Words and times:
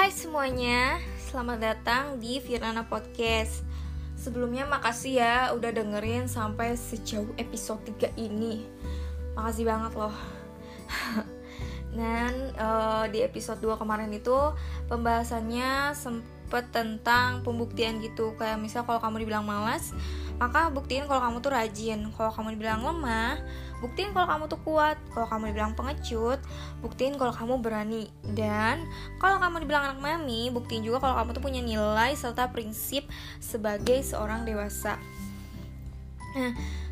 Hai 0.00 0.16
semuanya, 0.16 0.96
selamat 1.28 1.58
datang 1.60 2.04
di 2.16 2.40
Firana 2.40 2.88
Podcast. 2.88 3.60
Sebelumnya 4.16 4.64
makasih 4.64 5.20
ya 5.20 5.52
udah 5.52 5.76
dengerin 5.76 6.24
sampai 6.24 6.72
sejauh 6.72 7.28
episode 7.36 7.84
3 8.00 8.16
ini. 8.16 8.64
Makasih 9.36 9.68
banget 9.68 9.92
loh. 10.00 10.16
Dan 12.00 12.32
uh, 12.56 13.12
di 13.12 13.20
episode 13.20 13.60
2 13.60 13.76
kemarin 13.76 14.08
itu 14.08 14.32
pembahasannya 14.88 15.92
sempet 16.50 16.66
tentang 16.74 17.46
pembuktian 17.46 18.02
gitu. 18.02 18.34
Kayak 18.34 18.58
misal 18.58 18.82
kalau 18.82 18.98
kamu 18.98 19.22
dibilang 19.22 19.46
malas, 19.46 19.94
maka 20.42 20.66
buktiin 20.66 21.06
kalau 21.06 21.22
kamu 21.22 21.38
tuh 21.38 21.54
rajin. 21.54 22.10
Kalau 22.10 22.34
kamu 22.34 22.58
dibilang 22.58 22.82
lemah, 22.82 23.38
buktiin 23.78 24.10
kalau 24.10 24.26
kamu 24.26 24.44
tuh 24.50 24.58
kuat. 24.66 24.98
Kalau 25.14 25.30
kamu 25.30 25.54
dibilang 25.54 25.78
pengecut 25.78 26.42
buktiin 26.82 27.14
kalau 27.14 27.30
kamu 27.30 27.62
berani. 27.62 28.10
Dan 28.34 28.82
kalau 29.22 29.38
kamu 29.38 29.62
dibilang 29.62 29.94
anak 29.94 30.02
mami 30.02 30.50
buktiin 30.50 30.82
juga 30.82 30.98
kalau 30.98 31.22
kamu 31.22 31.38
tuh 31.38 31.42
punya 31.46 31.62
nilai 31.62 32.18
serta 32.18 32.50
prinsip 32.50 33.06
sebagai 33.38 34.02
seorang 34.02 34.42
dewasa. 34.42 34.98
Nah 36.34 36.50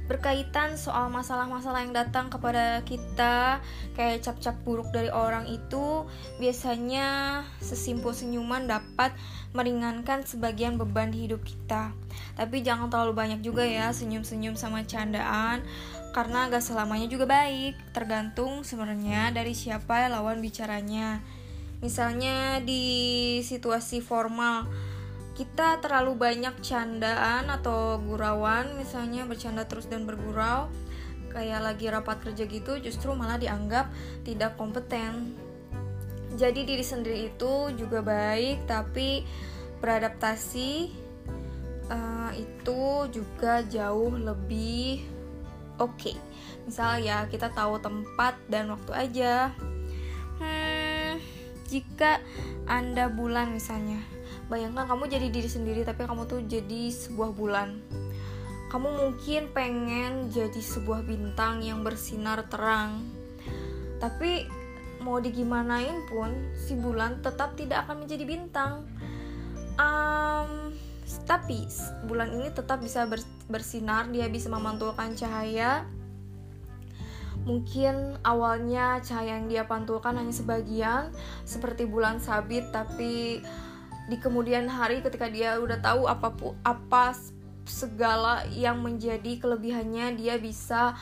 berkaitan 0.09 0.81
soal 0.81 1.13
masalah-masalah 1.13 1.85
yang 1.85 1.93
datang 1.93 2.33
kepada 2.33 2.81
kita 2.89 3.61
kayak 3.93 4.25
cap-cap 4.25 4.57
buruk 4.65 4.89
dari 4.89 5.13
orang 5.13 5.45
itu 5.45 6.09
biasanya 6.41 7.41
sesimpul 7.61 8.17
senyuman 8.17 8.65
dapat 8.65 9.13
meringankan 9.53 10.25
sebagian 10.25 10.81
beban 10.81 11.13
di 11.13 11.29
hidup 11.29 11.45
kita. 11.45 11.93
Tapi 12.41 12.65
jangan 12.65 12.89
terlalu 12.89 13.13
banyak 13.13 13.41
juga 13.45 13.69
ya 13.69 13.93
senyum-senyum 13.93 14.57
sama 14.57 14.83
candaan 14.89 15.61
karena 16.17 16.49
gak 16.49 16.65
selamanya 16.65 17.07
juga 17.07 17.29
baik 17.29 17.77
tergantung 17.93 18.65
sebenarnya 18.65 19.29
dari 19.31 19.53
siapa 19.53 20.09
lawan 20.09 20.41
bicaranya. 20.41 21.21
Misalnya 21.79 22.59
di 22.65 23.39
situasi 23.45 24.03
formal 24.03 24.67
kita 25.39 25.79
terlalu 25.79 26.19
banyak 26.19 26.59
candaan 26.67 27.47
atau 27.47 28.03
gurauan 28.03 28.75
misalnya 28.75 29.23
bercanda 29.23 29.63
terus 29.71 29.87
dan 29.87 30.03
bergurau 30.03 30.67
kayak 31.31 31.63
lagi 31.63 31.87
rapat 31.87 32.19
kerja 32.27 32.51
gitu 32.51 32.83
justru 32.83 33.15
malah 33.15 33.39
dianggap 33.39 33.87
tidak 34.27 34.59
kompeten 34.59 35.39
jadi 36.35 36.67
diri 36.67 36.83
sendiri 36.83 37.31
itu 37.31 37.71
juga 37.79 38.03
baik 38.03 38.67
tapi 38.67 39.23
beradaptasi 39.79 40.91
uh, 41.87 42.35
itu 42.35 43.07
juga 43.15 43.63
jauh 43.63 44.19
lebih 44.19 45.07
oke 45.79 45.95
okay. 45.95 46.19
misal 46.67 46.99
ya 46.99 47.31
kita 47.31 47.55
tahu 47.55 47.79
tempat 47.79 48.35
dan 48.51 48.75
waktu 48.75 48.91
aja 48.91 49.55
hmm, 50.43 51.23
jika 51.71 52.19
anda 52.67 53.07
bulan 53.07 53.55
misalnya 53.55 54.18
bayangkan 54.49 54.89
kamu 54.89 55.05
jadi 55.13 55.29
diri 55.29 55.49
sendiri 55.49 55.81
tapi 55.85 56.09
kamu 56.09 56.25
tuh 56.25 56.41
jadi 56.45 56.93
sebuah 56.93 57.37
bulan. 57.37 57.79
Kamu 58.69 58.89
mungkin 59.01 59.49
pengen 59.57 60.29
jadi 60.29 60.61
sebuah 60.61 61.05
bintang 61.09 61.65
yang 61.65 61.81
bersinar 61.81 62.45
terang. 62.53 63.01
Tapi 63.97 64.45
mau 65.01 65.23
digimanain 65.23 66.05
pun 66.11 66.33
si 66.53 66.77
bulan 66.77 67.25
tetap 67.25 67.57
tidak 67.57 67.89
akan 67.89 68.05
menjadi 68.05 68.25
bintang. 68.29 68.85
Um, 69.79 70.75
tapi 71.25 71.65
bulan 72.05 72.35
ini 72.35 72.53
tetap 72.53 72.85
bisa 72.85 73.09
bersinar 73.49 74.11
dia 74.13 74.29
bisa 74.29 74.53
memantulkan 74.53 75.17
cahaya. 75.17 75.89
Mungkin 77.49 78.21
awalnya 78.27 79.01
cahaya 79.01 79.41
yang 79.41 79.49
dia 79.49 79.65
pantulkan 79.65 80.21
hanya 80.21 80.35
sebagian 80.35 81.09
seperti 81.49 81.89
bulan 81.89 82.21
sabit 82.21 82.69
tapi 82.69 83.41
di 84.09 84.17
kemudian 84.17 84.67
hari 84.67 85.05
ketika 85.05 85.29
dia 85.29 85.61
udah 85.61 85.79
tahu 85.85 86.09
apa 86.09 86.33
apa 86.65 87.13
segala 87.69 88.49
yang 88.57 88.81
menjadi 88.81 89.37
kelebihannya 89.37 90.17
dia 90.17 90.41
bisa 90.41 90.97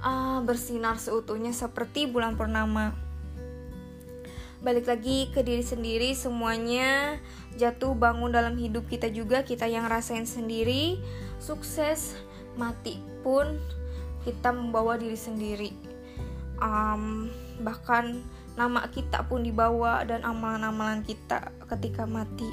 uh, 0.00 0.40
bersinar 0.40 0.96
seutuhnya 0.96 1.52
seperti 1.52 2.08
bulan 2.08 2.34
purnama. 2.40 2.96
Balik 4.60 4.92
lagi 4.92 5.32
ke 5.32 5.40
diri 5.40 5.64
sendiri 5.64 6.12
semuanya 6.12 7.16
jatuh 7.56 7.96
bangun 7.96 8.32
dalam 8.32 8.56
hidup 8.60 8.88
kita 8.88 9.08
juga 9.08 9.44
kita 9.44 9.68
yang 9.68 9.88
rasain 9.88 10.24
sendiri. 10.24 11.00
Sukses 11.40 12.16
mati 12.60 13.00
pun 13.24 13.56
kita 14.24 14.52
membawa 14.52 15.00
diri 15.00 15.16
sendiri. 15.16 15.72
Um, 16.60 17.32
bahkan 17.64 18.20
nama 18.60 18.84
kita 18.92 19.24
pun 19.24 19.40
dibawa 19.40 20.04
dan 20.04 20.20
amalan-amalan 20.20 21.00
kita 21.00 21.48
ketika 21.64 22.04
mati 22.04 22.52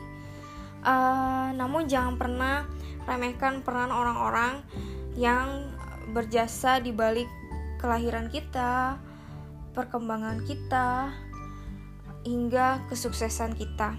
uh, 0.87 1.51
namun 1.51 1.91
jangan 1.91 2.15
pernah 2.15 2.63
remehkan 3.03 3.59
peran 3.59 3.91
orang-orang 3.91 4.63
yang 5.19 5.67
berjasa 6.15 6.79
di 6.79 6.95
balik 6.95 7.27
kelahiran 7.83 8.31
kita 8.31 8.95
perkembangan 9.75 10.41
kita 10.47 11.13
hingga 12.25 12.81
kesuksesan 12.89 13.53
kita. 13.53 13.93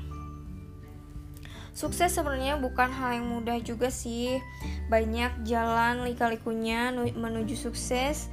Sukses 1.71 2.11
sebenarnya 2.11 2.59
bukan 2.59 2.91
hal 2.91 3.23
yang 3.23 3.31
mudah 3.31 3.63
juga 3.63 3.87
sih. 3.87 4.43
Banyak 4.91 5.47
jalan 5.47 6.03
lika-likunya 6.03 6.91
menuju 7.15 7.55
sukses. 7.55 8.27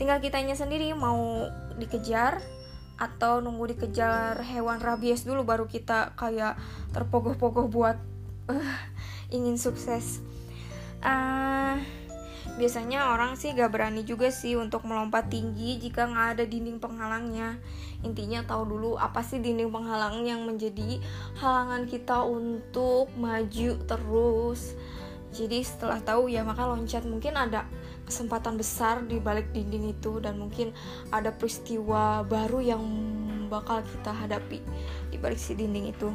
Tinggal 0.00 0.24
kitanya 0.24 0.56
sendiri 0.56 0.96
mau 0.96 1.44
dikejar 1.76 2.40
atau 2.96 3.44
nunggu 3.44 3.76
dikejar 3.76 4.40
hewan 4.40 4.80
rabies 4.80 5.28
dulu 5.28 5.44
baru 5.44 5.68
kita 5.68 6.16
kayak 6.16 6.56
terpogoh-pogoh 6.96 7.68
buat 7.68 7.96
uh, 8.48 8.76
ingin 9.28 9.60
sukses. 9.60 10.24
Uh, 11.04 11.76
biasanya 12.56 13.12
orang 13.12 13.36
sih 13.36 13.52
gak 13.52 13.68
berani 13.68 14.00
juga 14.00 14.32
sih 14.32 14.56
untuk 14.56 14.88
melompat 14.88 15.28
tinggi 15.28 15.76
jika 15.76 16.08
nggak 16.08 16.28
ada 16.40 16.44
dinding 16.48 16.80
penghalangnya. 16.80 17.60
Intinya 18.00 18.40
tahu 18.48 18.64
dulu 18.64 18.90
apa 18.96 19.20
sih 19.20 19.44
dinding 19.44 19.68
penghalang 19.68 20.24
yang 20.24 20.48
menjadi 20.48 21.00
halangan 21.36 21.84
kita 21.84 22.24
untuk 22.24 23.12
maju 23.20 23.70
terus. 23.84 24.72
Jadi 25.36 25.60
setelah 25.60 26.00
tahu 26.00 26.32
ya 26.32 26.40
maka 26.48 26.64
loncat. 26.64 27.04
Mungkin 27.04 27.36
ada 27.36 27.68
kesempatan 28.06 28.54
besar 28.54 29.02
di 29.02 29.18
balik 29.18 29.50
dinding 29.50 29.90
itu 29.92 30.22
dan 30.22 30.38
mungkin 30.38 30.70
ada 31.10 31.34
peristiwa 31.34 32.22
baru 32.22 32.62
yang 32.62 32.82
bakal 33.50 33.82
kita 33.82 34.14
hadapi 34.14 34.62
di 35.10 35.16
balik 35.18 35.36
si 35.36 35.58
dinding 35.58 35.90
itu. 35.90 36.14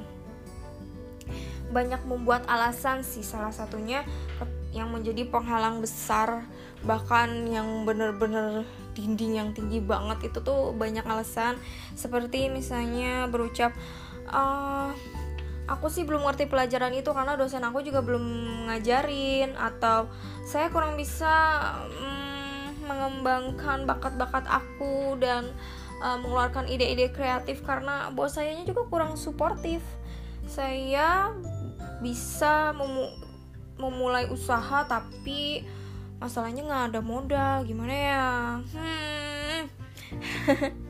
Banyak 1.71 2.03
membuat 2.07 2.47
alasan 2.47 3.03
sih 3.03 3.23
salah 3.23 3.51
satunya 3.51 4.03
yang 4.71 4.91
menjadi 4.91 5.27
penghalang 5.27 5.83
besar 5.83 6.47
bahkan 6.81 7.45
yang 7.45 7.85
bener-bener 7.85 8.65
dinding 8.97 9.37
yang 9.37 9.49
tinggi 9.53 9.77
banget 9.79 10.31
itu 10.31 10.39
tuh 10.41 10.73
banyak 10.75 11.03
alasan. 11.05 11.59
Seperti 11.93 12.49
misalnya 12.49 13.27
berucap 13.29 13.75
uh, 14.31 14.91
aku 15.69 15.87
sih 15.87 16.03
belum 16.03 16.25
ngerti 16.25 16.49
pelajaran 16.49 16.93
itu 16.95 17.11
karena 17.13 17.37
dosen 17.37 17.61
aku 17.61 17.85
juga 17.85 18.01
belum 18.01 18.23
ngajarin 18.69 19.53
atau 19.55 20.09
saya 20.43 20.73
kurang 20.73 20.97
bisa 20.97 21.33
um, 22.01 22.73
mengembangkan 22.85 23.85
bakat-bakat 23.85 24.45
aku 24.49 25.15
dan 25.21 25.53
uh, 26.01 26.17
mengeluarkan 26.19 26.67
ide-ide 26.67 27.13
kreatif 27.13 27.61
karena 27.61 28.09
bos 28.11 28.35
sayanya 28.35 28.65
juga 28.65 28.85
kurang 28.89 29.15
suportif. 29.15 29.79
Saya 30.49 31.31
bisa 32.01 32.73
memu 32.75 33.07
memulai 33.79 34.29
usaha 34.29 34.85
tapi 34.85 35.65
masalahnya 36.17 36.65
nggak 36.65 36.85
ada 36.93 37.01
modal. 37.01 37.57
Gimana 37.63 37.95
ya? 37.95 38.27
Hmm. 38.73 39.61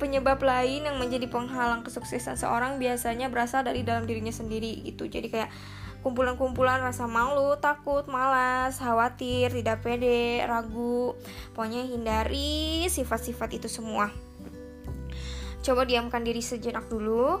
penyebab 0.00 0.40
lain 0.40 0.88
yang 0.88 0.96
menjadi 0.96 1.28
penghalang 1.28 1.84
kesuksesan 1.84 2.40
seorang 2.40 2.80
biasanya 2.80 3.28
berasal 3.28 3.60
dari 3.60 3.84
dalam 3.84 4.08
dirinya 4.08 4.32
sendiri 4.32 4.80
gitu 4.82 5.04
jadi 5.06 5.28
kayak 5.28 5.50
kumpulan-kumpulan 6.00 6.80
rasa 6.80 7.04
malu, 7.04 7.60
takut, 7.60 8.08
malas, 8.08 8.80
khawatir, 8.80 9.52
tidak 9.52 9.84
pede, 9.84 10.40
ragu. 10.48 11.12
Pokoknya 11.52 11.84
hindari 11.84 12.88
sifat-sifat 12.88 13.60
itu 13.60 13.68
semua. 13.68 14.08
Coba 15.60 15.84
diamkan 15.84 16.24
diri 16.24 16.40
sejenak 16.40 16.88
dulu 16.88 17.36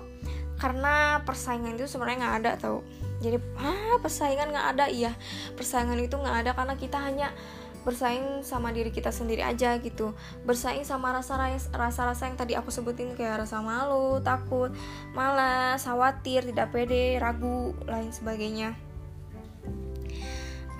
karena 0.60 1.24
persaingan 1.24 1.80
itu 1.80 1.88
sebenarnya 1.88 2.18
nggak 2.20 2.36
ada 2.44 2.52
tau 2.60 2.84
jadi 3.24 3.40
ah 3.56 3.96
persaingan 4.04 4.52
nggak 4.52 4.68
ada 4.76 4.84
iya 4.92 5.12
persaingan 5.56 5.96
itu 5.96 6.20
nggak 6.20 6.36
ada 6.44 6.50
karena 6.52 6.74
kita 6.76 7.00
hanya 7.00 7.32
bersaing 7.82 8.44
sama 8.44 8.70
diri 8.70 8.92
kita 8.92 9.08
sendiri 9.08 9.40
aja 9.44 9.76
gitu. 9.80 10.12
Bersaing 10.44 10.84
sama 10.84 11.12
rasa 11.12 11.36
rasa 11.72 12.02
rasa 12.04 12.22
yang 12.28 12.36
tadi 12.36 12.56
aku 12.56 12.68
sebutin 12.68 13.16
kayak 13.16 13.46
rasa 13.46 13.60
malu 13.64 14.20
takut 14.20 14.72
malas 15.16 15.82
khawatir 15.84 16.44
tidak 16.44 16.72
pede 16.72 17.16
ragu 17.18 17.72
lain 17.88 18.12
sebagainya. 18.12 18.76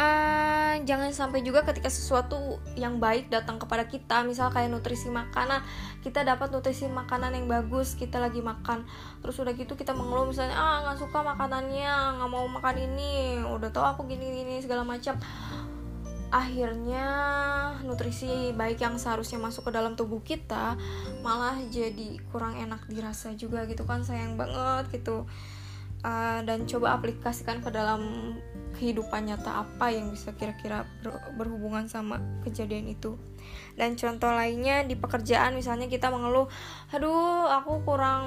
Uh, 0.00 0.80
jangan 0.88 1.12
sampai 1.12 1.44
juga 1.44 1.60
ketika 1.60 1.92
sesuatu 1.92 2.56
yang 2.72 2.96
baik 2.96 3.28
datang 3.28 3.60
kepada 3.60 3.84
kita 3.84 4.24
misal 4.24 4.48
kayak 4.48 4.72
nutrisi 4.72 5.12
makanan. 5.12 5.60
Kita 6.00 6.24
dapat 6.24 6.48
nutrisi 6.48 6.88
makanan 6.88 7.36
yang 7.36 7.44
bagus 7.44 8.00
kita 8.00 8.16
lagi 8.16 8.40
makan. 8.40 8.88
Terus 9.20 9.36
udah 9.44 9.52
gitu 9.52 9.76
kita 9.76 9.92
mengeluh 9.92 10.32
misalnya 10.32 10.56
ah 10.56 10.88
nggak 10.88 11.04
suka 11.04 11.20
makanannya 11.20 12.16
nggak 12.16 12.30
mau 12.32 12.48
makan 12.48 12.76
ini. 12.80 13.44
Udah 13.44 13.68
tau 13.68 13.84
aku 13.92 14.08
gini 14.08 14.40
gini 14.40 14.64
segala 14.64 14.88
macam 14.88 15.20
akhirnya 16.30 17.06
nutrisi 17.82 18.54
baik 18.54 18.78
yang 18.78 18.96
seharusnya 19.02 19.42
masuk 19.42 19.68
ke 19.68 19.72
dalam 19.74 19.98
tubuh 19.98 20.22
kita 20.22 20.78
malah 21.26 21.58
jadi 21.74 22.22
kurang 22.30 22.54
enak 22.54 22.86
dirasa 22.86 23.34
juga 23.34 23.66
gitu 23.66 23.82
kan 23.82 24.06
sayang 24.06 24.38
banget 24.38 25.02
gitu. 25.02 25.26
Uh, 26.00 26.40
dan 26.48 26.64
coba 26.64 26.96
aplikasikan 26.96 27.60
ke 27.60 27.68
dalam 27.68 28.32
kehidupan 28.80 29.28
nyata 29.28 29.68
apa 29.68 29.92
yang 29.92 30.08
bisa 30.08 30.32
kira-kira 30.32 30.88
ber 31.04 31.12
berhubungan 31.36 31.90
sama 31.90 32.22
kejadian 32.46 32.88
itu. 32.88 33.20
Dan 33.76 34.00
contoh 34.00 34.32
lainnya 34.32 34.86
di 34.86 34.96
pekerjaan 34.96 35.52
misalnya 35.52 35.92
kita 35.92 36.08
mengeluh 36.08 36.48
aduh 36.94 37.52
aku 37.52 37.84
kurang 37.84 38.24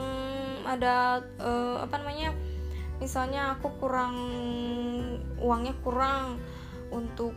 ada 0.67 1.25
uh, 1.41 1.81
apa 1.81 1.97
namanya 1.97 2.35
misalnya 3.01 3.57
aku 3.57 3.73
kurang 3.81 4.15
uangnya 5.41 5.73
kurang 5.81 6.37
untuk 6.93 7.33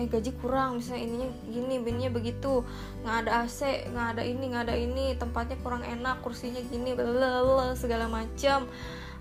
eh 0.00 0.08
gaji 0.08 0.32
kurang 0.40 0.80
misalnya 0.80 1.04
ininya 1.04 1.28
gini 1.52 1.74
ininya 1.84 2.10
begitu 2.16 2.64
nggak 3.04 3.16
ada 3.28 3.44
AC 3.44 3.60
nggak 3.92 4.06
ada 4.16 4.22
ini 4.24 4.44
nggak 4.48 4.64
ada 4.64 4.76
ini 4.80 5.04
tempatnya 5.20 5.60
kurang 5.60 5.84
enak 5.84 6.24
kursinya 6.24 6.64
gini 6.64 6.96
blablabla, 6.96 7.76
segala 7.76 8.08
macam 8.08 8.64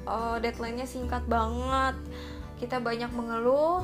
uh, 0.08 0.40
deadline-nya 0.40 0.88
singkat 0.88 1.28
banget 1.28 2.00
kita 2.64 2.80
banyak 2.80 3.12
mengeluh 3.12 3.84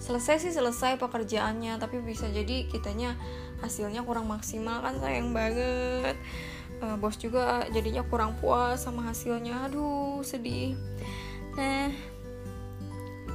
selesai 0.00 0.48
sih 0.48 0.52
selesai 0.56 0.96
pekerjaannya 0.96 1.76
tapi 1.76 2.00
bisa 2.00 2.24
jadi 2.32 2.64
kitanya 2.72 3.12
hasilnya 3.60 4.00
kurang 4.00 4.26
maksimal 4.32 4.80
kan 4.80 4.96
sayang 4.96 5.36
banget. 5.36 6.16
Uh, 6.80 6.96
bos 6.96 7.20
juga 7.20 7.68
jadinya 7.76 8.00
kurang 8.08 8.32
puas 8.40 8.80
sama 8.80 9.04
hasilnya 9.12 9.68
aduh 9.68 10.24
sedih. 10.24 10.72
Nah 11.60 11.92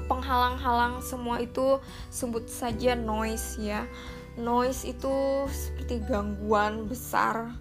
penghalang-halang 0.05 1.01
semua 1.01 1.41
itu 1.41 1.81
sebut 2.13 2.45
saja 2.47 2.93
noise 2.93 3.57
ya. 3.59 3.85
Noise 4.35 4.91
itu 4.91 5.13
seperti 5.47 6.03
gangguan 6.03 6.85
besar 6.91 7.55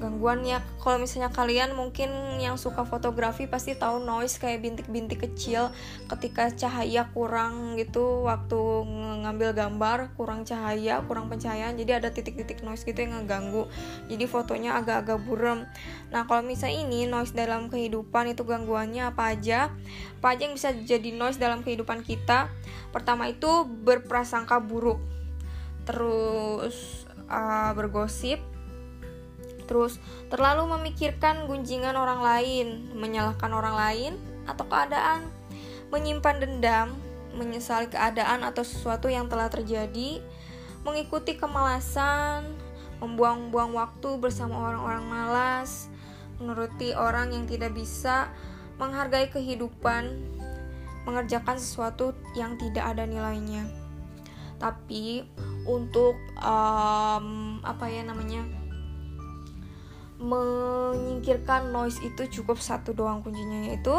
gangguan 0.00 0.40
ya 0.42 0.64
kalau 0.80 0.96
misalnya 0.96 1.28
kalian 1.28 1.76
mungkin 1.76 2.08
yang 2.40 2.56
suka 2.56 2.88
fotografi 2.88 3.44
pasti 3.44 3.76
tahu 3.76 4.00
noise 4.00 4.40
kayak 4.40 4.64
bintik-bintik 4.64 5.20
kecil 5.28 5.68
ketika 6.08 6.48
cahaya 6.56 7.06
kurang 7.12 7.76
gitu 7.76 8.24
waktu 8.24 8.58
ngambil 9.22 9.52
gambar 9.52 9.98
kurang 10.16 10.48
cahaya 10.48 11.04
kurang 11.04 11.28
pencahayaan 11.28 11.76
jadi 11.76 12.00
ada 12.00 12.08
titik-titik 12.08 12.64
noise 12.64 12.82
gitu 12.82 12.96
yang 12.96 13.20
ngeganggu. 13.20 13.68
Jadi 14.08 14.24
fotonya 14.24 14.80
agak-agak 14.80 15.20
buram 15.22 15.68
nah 16.10 16.26
kalau 16.26 16.42
misalnya 16.42 16.82
ini 16.82 17.06
noise 17.06 17.36
dalam 17.36 17.70
kehidupan 17.70 18.32
itu 18.32 18.42
gangguannya 18.42 19.12
apa 19.12 19.36
aja? 19.36 19.70
Apa 20.18 20.34
aja 20.34 20.48
yang 20.48 20.56
bisa 20.56 20.72
jadi 20.72 21.12
noise 21.12 21.36
dalam 21.36 21.60
kehidupan 21.60 22.02
kita? 22.02 22.48
Pertama 22.90 23.28
itu 23.28 23.68
berprasangka 23.68 24.58
buruk. 24.64 24.98
Terus 25.84 27.04
uh, 27.30 27.72
bergosip 27.76 28.42
terus 29.70 30.02
terlalu 30.26 30.66
memikirkan 30.74 31.46
gunjingan 31.46 31.94
orang 31.94 32.18
lain, 32.18 32.90
menyalahkan 32.98 33.54
orang 33.54 33.78
lain 33.78 34.12
atau 34.50 34.66
keadaan, 34.66 35.30
menyimpan 35.94 36.42
dendam, 36.42 36.98
menyesali 37.38 37.86
keadaan 37.86 38.42
atau 38.42 38.66
sesuatu 38.66 39.06
yang 39.06 39.30
telah 39.30 39.46
terjadi, 39.46 40.18
mengikuti 40.82 41.38
kemalasan, 41.38 42.50
membuang-buang 42.98 43.70
waktu 43.78 44.18
bersama 44.18 44.58
orang-orang 44.58 45.06
malas, 45.06 45.86
menuruti 46.42 46.90
orang 46.90 47.30
yang 47.30 47.46
tidak 47.46 47.70
bisa 47.70 48.26
menghargai 48.82 49.30
kehidupan, 49.30 50.18
mengerjakan 51.06 51.62
sesuatu 51.62 52.10
yang 52.34 52.58
tidak 52.58 52.90
ada 52.90 53.06
nilainya. 53.06 53.70
Tapi 54.58 55.24
untuk 55.64 56.18
um, 56.42 57.60
apa 57.64 57.86
ya 57.88 58.04
namanya? 58.04 58.59
Menyingkirkan 60.20 61.72
noise 61.72 61.98
itu 62.04 62.40
cukup 62.40 62.60
satu 62.60 62.92
doang 62.92 63.24
kuncinya 63.24 63.72
yaitu 63.72 63.96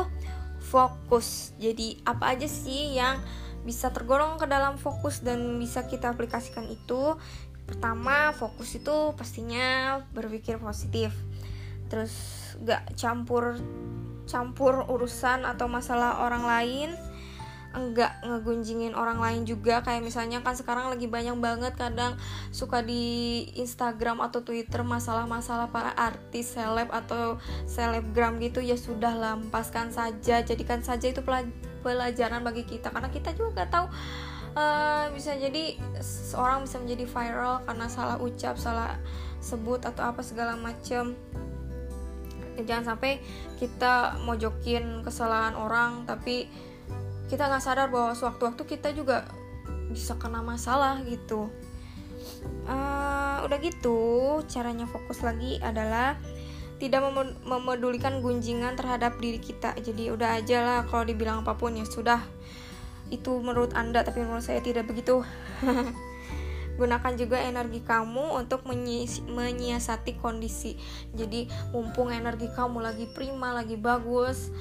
fokus. 0.61 1.57
Jadi 1.57 1.99
apa 2.05 2.37
aja 2.37 2.45
sih 2.45 2.95
yang 2.95 3.17
bisa 3.65 3.89
tergolong 3.89 4.37
ke 4.37 4.45
dalam 4.45 4.77
fokus 4.77 5.25
dan 5.25 5.57
bisa 5.57 5.89
kita 5.89 6.13
aplikasikan 6.13 6.69
itu? 6.69 7.17
Pertama, 7.65 8.33
fokus 8.37 8.77
itu 8.77 9.13
pastinya 9.17 9.99
berpikir 10.13 10.61
positif. 10.61 11.13
Terus 11.89 12.13
gak 12.61 12.93
campur 12.95 13.57
campur 14.29 14.85
urusan 14.87 15.43
atau 15.43 15.67
masalah 15.67 16.23
orang 16.23 16.45
lain 16.45 16.89
enggak 17.71 18.19
ngegunjingin 18.23 18.93
orang 18.93 19.19
lain 19.19 19.43
juga. 19.47 19.83
Kayak 19.83 20.07
misalnya 20.07 20.39
kan 20.43 20.55
sekarang 20.55 20.91
lagi 20.91 21.07
banyak 21.07 21.35
banget 21.39 21.73
kadang 21.75 22.15
suka 22.51 22.83
di 22.83 23.45
Instagram 23.59 24.19
atau 24.19 24.43
Twitter 24.43 24.83
masalah-masalah 24.83 25.71
para 25.71 25.91
artis 25.95 26.55
seleb 26.55 26.91
atau 26.91 27.39
selebgram 27.65 28.37
gitu 28.43 28.59
ya 28.59 28.75
sudah 28.75 29.15
lampaskan 29.15 29.91
saja 29.91 30.43
jadikan 30.43 30.83
saja 30.83 31.11
itu 31.11 31.23
pelajaran 31.83 32.43
bagi 32.43 32.67
kita. 32.67 32.91
Karena 32.91 33.09
kita 33.09 33.31
juga 33.35 33.63
gak 33.63 33.71
tahu 33.71 33.87
uh, 34.55 35.05
bisa 35.13 35.35
jadi 35.35 35.79
seorang 36.01 36.67
bisa 36.67 36.79
menjadi 36.79 37.05
viral 37.07 37.63
karena 37.63 37.87
salah 37.87 38.17
ucap 38.19 38.55
salah 38.59 38.99
sebut 39.41 39.81
atau 39.83 40.05
apa 40.05 40.21
segala 40.21 40.53
macam 40.59 41.17
jangan 42.61 42.93
sampai 42.93 43.23
kita 43.57 44.21
mojokin 44.27 45.01
kesalahan 45.01 45.55
orang 45.57 46.03
tapi 46.05 46.45
kita 47.31 47.47
nggak 47.47 47.63
sadar 47.63 47.87
bahwa 47.87 48.11
sewaktu-waktu 48.11 48.63
kita 48.67 48.91
juga 48.91 49.23
bisa 49.87 50.19
kena 50.19 50.43
masalah 50.43 50.99
gitu. 51.07 51.47
Uh, 52.67 53.39
udah 53.47 53.57
gitu 53.63 53.99
caranya 54.51 54.83
fokus 54.83 55.23
lagi 55.23 55.57
adalah 55.63 56.19
tidak 56.77 57.07
mem 57.07 57.31
memedulikan 57.47 58.19
gunjingan 58.19 58.75
terhadap 58.75 59.15
diri 59.23 59.39
kita. 59.39 59.71
Jadi 59.79 60.11
udah 60.11 60.43
aja 60.43 60.59
lah 60.59 60.79
kalau 60.91 61.07
dibilang 61.07 61.47
apa 61.47 61.55
pun 61.55 61.79
ya 61.79 61.87
sudah. 61.87 62.19
Itu 63.07 63.39
menurut 63.39 63.79
anda 63.79 64.03
tapi 64.03 64.27
menurut 64.27 64.43
saya 64.43 64.59
tidak 64.59 64.91
begitu. 64.91 65.23
Gunakan 66.79 67.13
juga 67.15 67.39
energi 67.39 67.79
kamu 67.79 68.43
untuk 68.43 68.67
menyiasati 68.67 70.19
kondisi. 70.19 70.75
Jadi 71.15 71.47
mumpung 71.71 72.11
energi 72.11 72.51
kamu 72.51 72.83
lagi 72.83 73.07
prima 73.15 73.55
lagi 73.55 73.79
bagus 73.79 74.51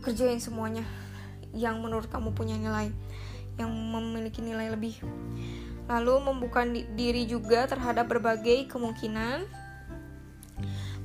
kerjain 0.00 0.38
semuanya 0.38 1.05
yang 1.54 1.78
menurut 1.84 2.08
kamu 2.10 2.34
punya 2.34 2.58
nilai 2.58 2.90
yang 3.56 3.72
memiliki 3.72 4.44
nilai 4.44 4.72
lebih. 4.72 5.00
Lalu 5.88 6.14
membuka 6.22 6.64
diri 6.92 7.24
juga 7.24 7.64
terhadap 7.64 8.08
berbagai 8.08 8.68
kemungkinan. 8.68 9.48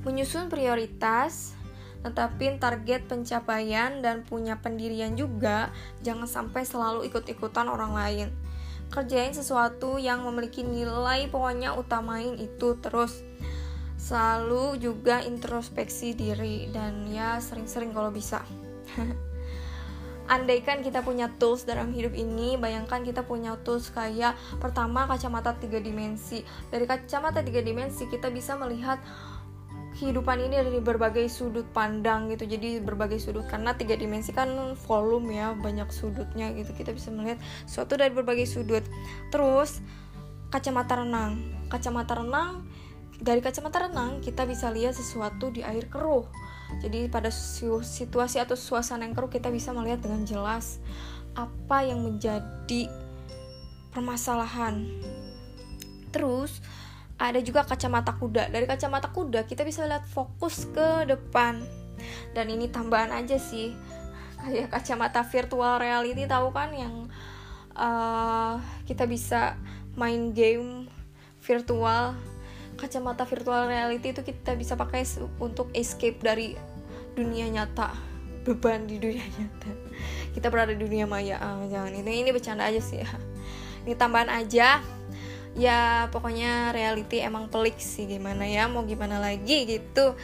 Menyusun 0.02 0.50
prioritas 0.50 1.54
tetapin 2.02 2.58
target 2.58 3.06
pencapaian 3.06 4.02
dan 4.02 4.26
punya 4.26 4.58
pendirian 4.58 5.14
juga. 5.14 5.70
Jangan 6.02 6.26
sampai 6.26 6.66
selalu 6.66 7.06
ikut-ikutan 7.08 7.70
orang 7.70 7.94
lain. 7.94 8.28
Kerjain 8.92 9.32
sesuatu 9.32 9.96
yang 9.96 10.26
memiliki 10.26 10.60
nilai 10.66 11.30
pokoknya 11.30 11.78
utamain 11.78 12.36
itu 12.36 12.76
terus. 12.82 13.24
Selalu 13.96 14.82
juga 14.82 15.22
introspeksi 15.22 16.12
diri 16.12 16.66
dan 16.74 17.06
ya 17.06 17.38
sering-sering 17.38 17.94
kalau 17.94 18.10
bisa 18.10 18.42
andaikan 20.30 20.82
kita 20.82 21.02
punya 21.02 21.30
tools 21.40 21.66
dalam 21.66 21.90
hidup 21.90 22.14
ini 22.14 22.54
bayangkan 22.60 23.02
kita 23.02 23.26
punya 23.26 23.58
tools 23.62 23.90
kayak 23.90 24.38
pertama 24.62 25.06
kacamata 25.06 25.56
tiga 25.58 25.82
dimensi. 25.82 26.44
Dari 26.70 26.84
kacamata 26.86 27.42
tiga 27.42 27.62
dimensi 27.62 28.06
kita 28.06 28.30
bisa 28.30 28.54
melihat 28.58 29.02
kehidupan 29.92 30.40
ini 30.40 30.56
dari 30.58 30.80
berbagai 30.80 31.28
sudut 31.28 31.68
pandang 31.70 32.32
gitu. 32.32 32.48
Jadi 32.48 32.80
berbagai 32.80 33.20
sudut 33.20 33.44
karena 33.46 33.76
tiga 33.76 33.94
dimensi 33.98 34.32
kan 34.32 34.74
volume 34.88 35.36
ya 35.36 35.54
banyak 35.54 35.88
sudutnya 35.90 36.50
gitu. 36.54 36.72
Kita 36.74 36.94
bisa 36.94 37.10
melihat 37.12 37.38
suatu 37.64 37.98
dari 37.98 38.14
berbagai 38.14 38.46
sudut. 38.48 38.84
Terus 39.28 39.82
kacamata 40.48 41.02
renang. 41.04 41.38
Kacamata 41.68 42.18
renang 42.20 42.64
dari 43.22 43.38
kacamata 43.38 43.86
renang 43.86 44.18
kita 44.18 44.42
bisa 44.42 44.66
lihat 44.74 44.98
sesuatu 44.98 45.54
di 45.54 45.62
air 45.62 45.86
keruh 45.86 46.26
jadi 46.80 47.10
pada 47.10 47.28
situasi 47.82 48.40
atau 48.40 48.56
suasana 48.56 49.04
yang 49.04 49.12
keruh 49.12 49.28
kita 49.28 49.52
bisa 49.52 49.74
melihat 49.76 50.00
dengan 50.00 50.24
jelas 50.24 50.78
apa 51.36 51.84
yang 51.84 52.00
menjadi 52.04 52.88
permasalahan. 53.92 54.88
Terus 56.12 56.60
ada 57.20 57.38
juga 57.40 57.64
kacamata 57.64 58.16
kuda. 58.16 58.48
Dari 58.48 58.64
kacamata 58.64 59.12
kuda 59.12 59.44
kita 59.44 59.62
bisa 59.62 59.84
lihat 59.84 60.04
fokus 60.08 60.68
ke 60.72 61.08
depan. 61.08 61.60
Dan 62.32 62.50
ini 62.50 62.66
tambahan 62.68 63.12
aja 63.12 63.36
sih. 63.36 63.76
Kayak 64.42 64.74
kacamata 64.74 65.22
virtual 65.22 65.78
reality 65.78 66.26
tahu 66.26 66.50
kan 66.50 66.74
yang 66.74 67.06
uh, 67.78 68.58
kita 68.88 69.06
bisa 69.06 69.54
main 69.94 70.32
game 70.32 70.88
virtual 71.44 72.16
kacamata 72.82 73.22
virtual 73.22 73.70
reality 73.70 74.10
itu 74.10 74.26
kita 74.26 74.58
bisa 74.58 74.74
pakai 74.74 75.06
untuk 75.38 75.70
escape 75.70 76.18
dari 76.18 76.58
dunia 77.14 77.46
nyata. 77.46 77.94
Beban 78.42 78.90
di 78.90 78.98
dunia 78.98 79.22
nyata. 79.22 79.70
Kita 80.34 80.50
berada 80.50 80.74
di 80.74 80.82
dunia 80.82 81.06
maya. 81.06 81.38
Ah, 81.38 81.62
jangan. 81.70 81.94
Ini 81.94 82.26
ini 82.26 82.30
bercanda 82.34 82.66
aja 82.66 82.82
sih. 82.82 82.98
Ya 82.98 83.06
ini 83.86 83.94
tambahan 83.94 84.34
aja. 84.34 84.82
Ya 85.54 86.10
pokoknya 86.10 86.74
reality 86.74 87.22
emang 87.22 87.46
pelik 87.46 87.78
sih. 87.78 88.10
Gimana 88.10 88.42
ya? 88.50 88.66
Mau 88.66 88.82
gimana 88.82 89.22
lagi 89.22 89.62
gitu. 89.62 90.18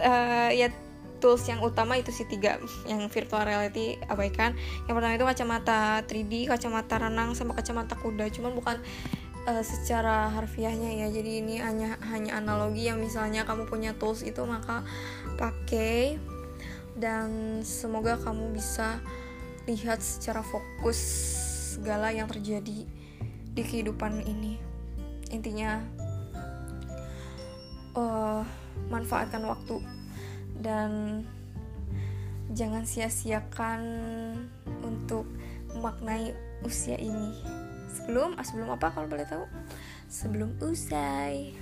Uh, 0.00 0.48
ya 0.64 0.72
tools 1.20 1.44
yang 1.44 1.60
utama 1.60 2.00
itu 2.00 2.08
sih 2.08 2.24
tiga. 2.24 2.56
Yang 2.88 3.12
virtual 3.12 3.44
reality 3.44 4.00
abaikan. 4.08 4.56
Yang 4.88 4.94
pertama 4.96 5.12
itu 5.12 5.26
kacamata 5.28 5.80
3D 6.08 6.32
kacamata 6.48 6.94
renang 7.04 7.36
sama 7.36 7.52
kacamata 7.52 8.00
kuda. 8.00 8.32
Cuman 8.32 8.56
bukan 8.56 8.80
uh, 9.46 9.64
secara 9.64 10.30
harfiahnya 10.30 11.06
ya. 11.06 11.08
Jadi 11.10 11.42
ini 11.42 11.54
hanya 11.58 11.98
hanya 12.10 12.38
analogi 12.38 12.86
yang 12.86 13.02
misalnya 13.02 13.42
kamu 13.42 13.66
punya 13.66 13.92
tools 13.96 14.22
itu 14.22 14.42
maka 14.46 14.86
pakai. 15.38 16.18
Dan 16.92 17.60
semoga 17.64 18.20
kamu 18.20 18.52
bisa 18.52 19.00
lihat 19.64 20.04
secara 20.04 20.44
fokus 20.44 20.98
segala 21.74 22.12
yang 22.12 22.28
terjadi 22.28 22.84
di 23.52 23.62
kehidupan 23.64 24.20
ini. 24.28 24.60
Intinya 25.32 25.80
uh, 27.96 28.44
manfaatkan 28.92 29.40
waktu 29.48 29.80
dan 30.60 31.24
jangan 32.52 32.84
sia-siakan 32.84 33.80
untuk 34.84 35.24
memaknai 35.72 36.36
usia 36.60 37.00
ini 37.00 37.61
sebelum 37.92 38.34
ah, 38.40 38.44
sebelum 38.44 38.68
apa 38.72 38.88
kalau 38.90 39.06
boleh 39.06 39.28
tahu? 39.28 39.44
Sebelum 40.08 40.56
usai. 40.64 41.52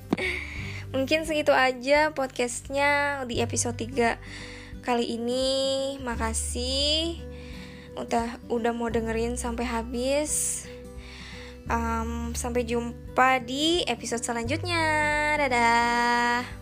Mungkin 0.94 1.22
segitu 1.26 1.54
aja 1.54 2.10
podcastnya 2.14 3.22
di 3.26 3.38
episode 3.42 3.78
3 3.78 4.18
kali 4.82 5.18
ini. 5.18 5.48
Makasih. 6.02 7.22
Udah 7.98 8.38
udah 8.50 8.72
mau 8.74 8.90
dengerin 8.90 9.38
sampai 9.38 9.66
habis. 9.66 10.64
Um, 11.70 12.34
sampai 12.34 12.66
jumpa 12.66 13.42
di 13.46 13.86
episode 13.86 14.26
selanjutnya. 14.26 14.82
Dadah 15.38 16.59